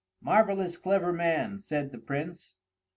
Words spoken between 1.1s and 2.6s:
man!" said the Prince.